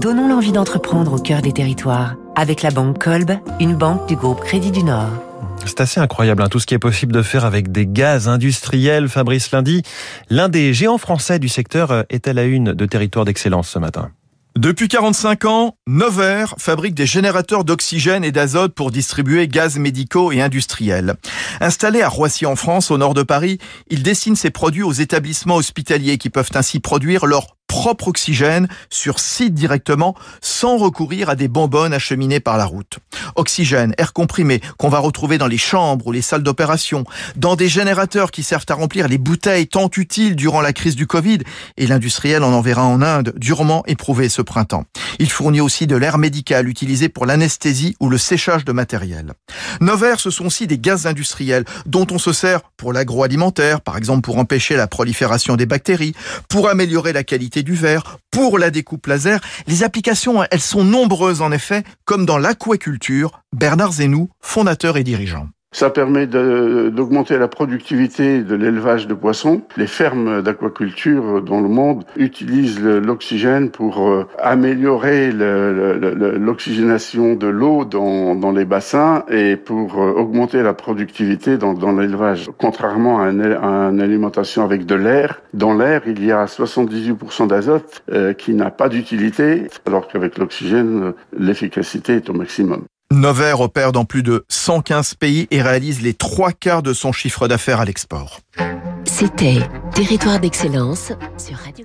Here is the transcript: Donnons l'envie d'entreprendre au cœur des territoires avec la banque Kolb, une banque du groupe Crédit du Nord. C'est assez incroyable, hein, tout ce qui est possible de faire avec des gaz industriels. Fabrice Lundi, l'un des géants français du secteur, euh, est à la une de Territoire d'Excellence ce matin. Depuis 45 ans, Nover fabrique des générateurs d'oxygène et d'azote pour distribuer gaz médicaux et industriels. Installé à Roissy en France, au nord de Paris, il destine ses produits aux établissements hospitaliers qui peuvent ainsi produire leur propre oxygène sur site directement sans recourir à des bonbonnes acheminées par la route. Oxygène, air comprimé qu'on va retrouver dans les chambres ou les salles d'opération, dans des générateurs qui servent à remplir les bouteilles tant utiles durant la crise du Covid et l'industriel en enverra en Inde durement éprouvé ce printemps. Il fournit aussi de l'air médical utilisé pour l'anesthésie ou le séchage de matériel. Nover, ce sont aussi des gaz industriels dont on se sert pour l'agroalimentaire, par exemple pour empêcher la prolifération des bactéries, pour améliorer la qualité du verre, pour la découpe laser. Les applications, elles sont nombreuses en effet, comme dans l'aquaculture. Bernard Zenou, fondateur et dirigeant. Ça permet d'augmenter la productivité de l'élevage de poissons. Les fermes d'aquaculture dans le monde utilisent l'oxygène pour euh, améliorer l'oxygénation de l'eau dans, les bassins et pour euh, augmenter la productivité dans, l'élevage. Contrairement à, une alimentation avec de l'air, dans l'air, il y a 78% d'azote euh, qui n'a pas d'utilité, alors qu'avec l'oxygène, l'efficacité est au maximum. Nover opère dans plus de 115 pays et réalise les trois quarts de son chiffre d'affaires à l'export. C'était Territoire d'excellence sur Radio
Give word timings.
Donnons 0.00 0.28
l'envie 0.28 0.52
d'entreprendre 0.52 1.14
au 1.14 1.18
cœur 1.18 1.40
des 1.40 1.52
territoires 1.52 2.16
avec 2.36 2.60
la 2.60 2.70
banque 2.70 3.02
Kolb, 3.02 3.38
une 3.58 3.74
banque 3.74 4.06
du 4.06 4.16
groupe 4.16 4.40
Crédit 4.40 4.70
du 4.70 4.82
Nord. 4.82 5.08
C'est 5.64 5.80
assez 5.80 6.00
incroyable, 6.00 6.42
hein, 6.42 6.48
tout 6.48 6.60
ce 6.60 6.66
qui 6.66 6.74
est 6.74 6.78
possible 6.78 7.12
de 7.12 7.22
faire 7.22 7.44
avec 7.46 7.72
des 7.72 7.86
gaz 7.86 8.28
industriels. 8.28 9.08
Fabrice 9.08 9.50
Lundi, 9.52 9.82
l'un 10.28 10.50
des 10.50 10.74
géants 10.74 10.98
français 10.98 11.38
du 11.38 11.48
secteur, 11.48 11.90
euh, 11.90 12.02
est 12.10 12.28
à 12.28 12.34
la 12.34 12.44
une 12.44 12.72
de 12.74 12.86
Territoire 12.86 13.24
d'Excellence 13.24 13.68
ce 13.68 13.78
matin. 13.78 14.10
Depuis 14.58 14.88
45 14.88 15.44
ans, 15.44 15.76
Nover 15.86 16.46
fabrique 16.58 16.94
des 16.94 17.06
générateurs 17.06 17.64
d'oxygène 17.64 18.24
et 18.24 18.32
d'azote 18.32 18.74
pour 18.74 18.90
distribuer 18.90 19.46
gaz 19.46 19.78
médicaux 19.78 20.32
et 20.32 20.42
industriels. 20.42 21.14
Installé 21.60 22.02
à 22.02 22.08
Roissy 22.08 22.46
en 22.46 22.56
France, 22.56 22.90
au 22.90 22.98
nord 22.98 23.14
de 23.14 23.22
Paris, 23.22 23.58
il 23.88 24.02
destine 24.02 24.34
ses 24.34 24.50
produits 24.50 24.82
aux 24.82 24.92
établissements 24.92 25.56
hospitaliers 25.56 26.18
qui 26.18 26.30
peuvent 26.30 26.50
ainsi 26.54 26.80
produire 26.80 27.26
leur 27.26 27.56
propre 27.70 28.08
oxygène 28.08 28.66
sur 28.90 29.20
site 29.20 29.54
directement 29.54 30.16
sans 30.40 30.76
recourir 30.76 31.30
à 31.30 31.36
des 31.36 31.46
bonbonnes 31.46 31.92
acheminées 31.92 32.40
par 32.40 32.58
la 32.58 32.64
route. 32.64 32.98
Oxygène, 33.36 33.94
air 33.96 34.12
comprimé 34.12 34.60
qu'on 34.76 34.88
va 34.88 34.98
retrouver 34.98 35.38
dans 35.38 35.46
les 35.46 35.56
chambres 35.56 36.08
ou 36.08 36.12
les 36.12 36.20
salles 36.20 36.42
d'opération, 36.42 37.04
dans 37.36 37.54
des 37.54 37.68
générateurs 37.68 38.32
qui 38.32 38.42
servent 38.42 38.66
à 38.68 38.74
remplir 38.74 39.06
les 39.06 39.18
bouteilles 39.18 39.68
tant 39.68 39.88
utiles 39.96 40.34
durant 40.34 40.62
la 40.62 40.72
crise 40.72 40.96
du 40.96 41.06
Covid 41.06 41.38
et 41.76 41.86
l'industriel 41.86 42.42
en 42.42 42.52
enverra 42.52 42.84
en 42.84 43.02
Inde 43.02 43.34
durement 43.36 43.84
éprouvé 43.86 44.28
ce 44.28 44.42
printemps. 44.42 44.84
Il 45.20 45.30
fournit 45.30 45.60
aussi 45.60 45.86
de 45.86 45.94
l'air 45.94 46.18
médical 46.18 46.68
utilisé 46.68 47.08
pour 47.08 47.24
l'anesthésie 47.24 47.94
ou 48.00 48.08
le 48.08 48.18
séchage 48.18 48.64
de 48.64 48.72
matériel. 48.72 49.34
Nover, 49.80 50.16
ce 50.18 50.30
sont 50.30 50.46
aussi 50.46 50.66
des 50.66 50.78
gaz 50.78 51.06
industriels 51.06 51.64
dont 51.86 52.06
on 52.10 52.18
se 52.18 52.32
sert 52.32 52.62
pour 52.76 52.92
l'agroalimentaire, 52.92 53.80
par 53.80 53.96
exemple 53.96 54.22
pour 54.22 54.38
empêcher 54.38 54.74
la 54.74 54.88
prolifération 54.88 55.54
des 55.54 55.66
bactéries, 55.66 56.14
pour 56.48 56.68
améliorer 56.68 57.12
la 57.12 57.22
qualité 57.22 57.59
du 57.62 57.74
verre, 57.74 58.18
pour 58.30 58.58
la 58.58 58.70
découpe 58.70 59.06
laser. 59.06 59.40
Les 59.66 59.82
applications, 59.82 60.42
elles 60.50 60.60
sont 60.60 60.84
nombreuses 60.84 61.42
en 61.42 61.52
effet, 61.52 61.84
comme 62.04 62.26
dans 62.26 62.38
l'aquaculture. 62.38 63.42
Bernard 63.54 63.92
Zenou, 63.92 64.30
fondateur 64.40 64.96
et 64.96 65.04
dirigeant. 65.04 65.48
Ça 65.72 65.88
permet 65.88 66.26
d'augmenter 66.26 67.38
la 67.38 67.46
productivité 67.46 68.42
de 68.42 68.56
l'élevage 68.56 69.06
de 69.06 69.14
poissons. 69.14 69.62
Les 69.76 69.86
fermes 69.86 70.42
d'aquaculture 70.42 71.40
dans 71.42 71.60
le 71.60 71.68
monde 71.68 72.02
utilisent 72.16 72.82
l'oxygène 72.82 73.70
pour 73.70 74.08
euh, 74.08 74.26
améliorer 74.40 75.30
l'oxygénation 75.30 77.36
de 77.36 77.46
l'eau 77.46 77.84
dans, 77.84 78.50
les 78.50 78.64
bassins 78.64 79.22
et 79.30 79.54
pour 79.56 80.02
euh, 80.02 80.10
augmenter 80.10 80.64
la 80.64 80.74
productivité 80.74 81.56
dans, 81.56 81.92
l'élevage. 81.92 82.50
Contrairement 82.58 83.20
à, 83.20 83.28
une 83.28 84.00
alimentation 84.00 84.64
avec 84.64 84.86
de 84.86 84.96
l'air, 84.96 85.40
dans 85.54 85.74
l'air, 85.74 86.02
il 86.06 86.24
y 86.24 86.32
a 86.32 86.46
78% 86.46 87.46
d'azote 87.46 88.02
euh, 88.10 88.32
qui 88.32 88.54
n'a 88.54 88.72
pas 88.72 88.88
d'utilité, 88.88 89.68
alors 89.86 90.08
qu'avec 90.08 90.36
l'oxygène, 90.36 91.12
l'efficacité 91.38 92.14
est 92.14 92.28
au 92.28 92.32
maximum. 92.32 92.86
Nover 93.12 93.56
opère 93.58 93.90
dans 93.90 94.04
plus 94.04 94.22
de 94.22 94.44
115 94.48 95.14
pays 95.14 95.48
et 95.50 95.62
réalise 95.62 96.00
les 96.00 96.14
trois 96.14 96.52
quarts 96.52 96.82
de 96.82 96.92
son 96.92 97.10
chiffre 97.10 97.48
d'affaires 97.48 97.80
à 97.80 97.84
l'export. 97.84 98.38
C'était 99.04 99.58
Territoire 99.92 100.38
d'excellence 100.38 101.12
sur 101.36 101.56
Radio 101.56 101.84